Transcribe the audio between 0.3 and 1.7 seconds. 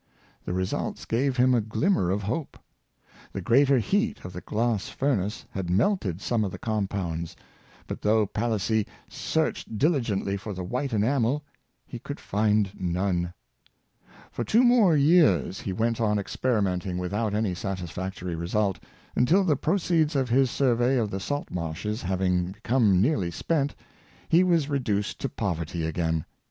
The results gave him a